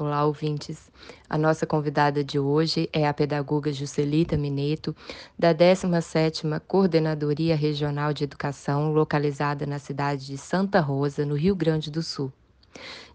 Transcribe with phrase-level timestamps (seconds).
[0.00, 0.90] Olá, ouvintes!
[1.28, 4.96] A nossa convidada de hoje é a pedagoga Juscelita Mineto,
[5.38, 11.90] da 17ª Coordenadoria Regional de Educação, localizada na cidade de Santa Rosa, no Rio Grande
[11.90, 12.32] do Sul.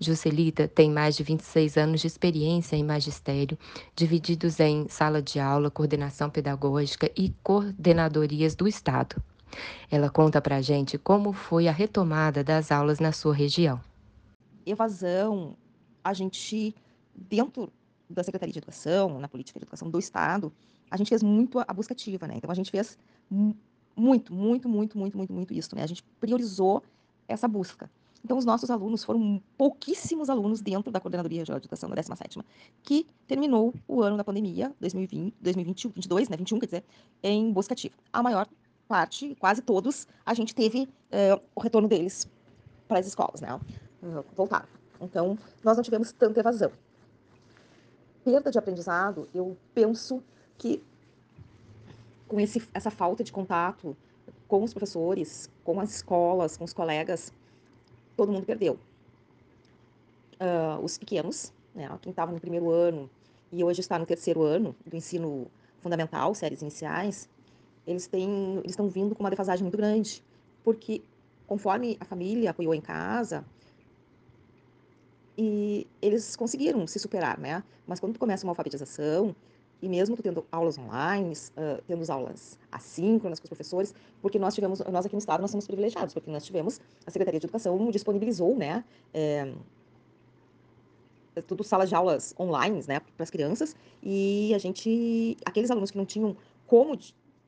[0.00, 3.56] Juscelita tem mais de 26 anos de experiência em magistério,
[3.94, 9.22] divididos em sala de aula, coordenação pedagógica e coordenadorias do Estado.
[9.88, 13.80] Ela conta para gente como foi a retomada das aulas na sua região.
[14.66, 15.56] Evasão,
[16.02, 16.74] a gente,
[17.14, 17.72] dentro
[18.08, 20.52] da Secretaria de Educação, na política de educação do Estado,
[20.90, 22.34] a gente fez muito a busca ativa, né?
[22.36, 22.98] Então a gente fez
[23.30, 25.82] muito, muito, muito, muito, muito, muito isso, né?
[25.82, 26.82] A gente priorizou
[27.26, 27.90] essa busca.
[28.24, 32.38] Então, os nossos alunos foram pouquíssimos alunos dentro da Coordenadoria Regional de Educação da 17
[32.82, 36.84] que terminou o ano da pandemia, 2020, 2021, 22, né, 21, quer dizer,
[37.22, 37.94] em busca ativa.
[38.12, 38.46] A maior
[38.86, 42.28] parte, quase todos, a gente teve uh, o retorno deles
[42.86, 43.58] para as escolas, né?
[44.36, 44.68] Voltaram.
[45.02, 46.70] Então, nós não tivemos tanta evasão.
[48.24, 50.22] Perda de aprendizado, eu penso
[50.56, 50.82] que
[52.28, 53.96] com esse, essa falta de contato
[54.46, 57.32] com os professores, com as escolas, com os colegas,
[58.16, 58.78] todo mundo perdeu.
[60.34, 63.10] Uh, os pequenos, né, quem estava no primeiro ano
[63.50, 65.46] e hoje está no terceiro ano do ensino
[65.82, 67.28] fundamental, séries iniciais,
[67.86, 70.22] eles têm, eles estão vindo com uma defasagem muito grande,
[70.62, 71.02] porque
[71.46, 73.44] conforme a família apoiou em casa,
[75.36, 77.62] e eles conseguiram se superar, né?
[77.86, 79.34] Mas quando tu começa uma alfabetização,
[79.82, 84.54] e mesmo tu tendo aulas online, uh, tendo aulas assíncronas com os professores, porque nós
[84.54, 87.90] tivemos, nós aqui no estado, nós somos privilegiados, porque nós tivemos, a Secretaria de Educação
[87.90, 89.52] disponibilizou, né, é,
[91.48, 95.98] tudo sala de aulas online, né, para as crianças, e a gente, aqueles alunos que
[95.98, 96.96] não tinham como,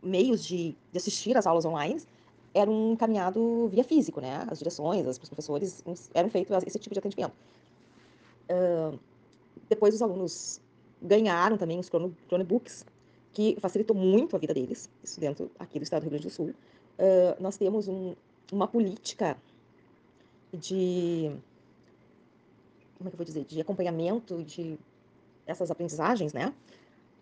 [0.00, 2.00] meios de, de assistir às aulas online,
[2.52, 5.82] eram encaminhado via físico, né, as direções, os professores
[6.14, 7.34] eram feitos esse tipo de atendimento.
[8.50, 8.98] Uh,
[9.68, 10.60] depois os alunos
[11.00, 11.88] ganharam também os
[12.28, 12.84] Chromebooks,
[13.32, 16.32] que facilitou muito a vida deles, isso dentro aqui do estado do Rio Grande do
[16.32, 16.48] Sul.
[16.48, 18.14] Uh, nós temos um,
[18.52, 19.36] uma política
[20.52, 21.30] de
[23.00, 24.78] como é que eu vou dizer, de acompanhamento de
[25.46, 26.52] essas aprendizagens, né?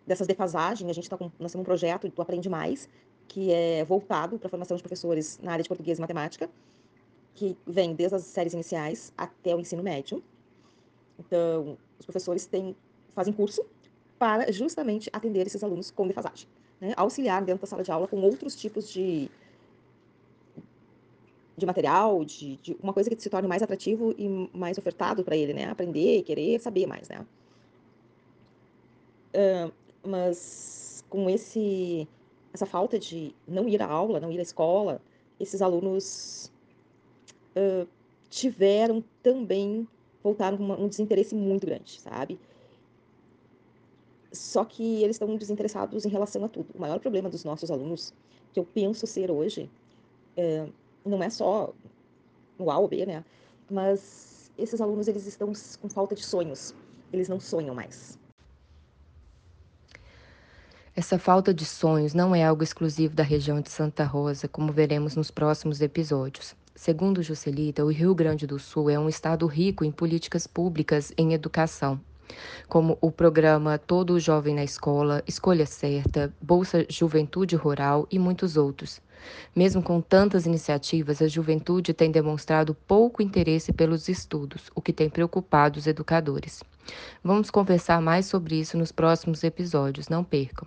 [0.04, 2.88] Dessas defasagens, a gente tá com, nós temos um projeto do Aprende Mais,
[3.28, 6.50] que é voltado para a formação de professores na área de português e matemática,
[7.34, 10.22] que vem desde as séries iniciais até o ensino médio.
[11.18, 12.74] Então, os professores têm,
[13.14, 13.64] fazem curso
[14.18, 16.48] para justamente atender esses alunos com defasagem.
[16.80, 16.94] Né?
[16.96, 19.30] Auxiliar dentro da sala de aula com outros tipos de,
[21.56, 25.36] de material, de, de uma coisa que se torne mais atrativo e mais ofertado para
[25.36, 25.66] ele, né?
[25.66, 27.24] Aprender, querer saber mais, né?
[29.34, 29.72] Uh,
[30.08, 32.08] mas com esse
[32.52, 35.00] essa falta de não ir à aula, não ir à escola,
[35.38, 36.50] esses alunos
[37.56, 37.86] uh,
[38.28, 39.86] tiveram também
[40.22, 42.38] voltaram com um desinteresse muito grande, sabe?
[44.32, 46.68] Só que eles estão desinteressados em relação a tudo.
[46.74, 48.12] O maior problema dos nossos alunos,
[48.52, 49.70] que eu penso ser hoje,
[50.36, 50.68] é,
[51.04, 51.72] não é só
[52.58, 53.24] o A ou B, né?
[53.70, 56.74] Mas esses alunos, eles estão com falta de sonhos.
[57.12, 58.18] Eles não sonham mais.
[60.98, 65.14] Essa falta de sonhos não é algo exclusivo da região de Santa Rosa, como veremos
[65.14, 66.56] nos próximos episódios.
[66.74, 71.34] Segundo Juscelita, o Rio Grande do Sul é um estado rico em políticas públicas em
[71.34, 72.00] educação,
[72.68, 79.00] como o programa Todo Jovem na Escola, Escolha Certa, Bolsa Juventude Rural e muitos outros.
[79.54, 85.08] Mesmo com tantas iniciativas, a juventude tem demonstrado pouco interesse pelos estudos, o que tem
[85.08, 86.60] preocupado os educadores.
[87.22, 90.66] Vamos conversar mais sobre isso nos próximos episódios, não percam.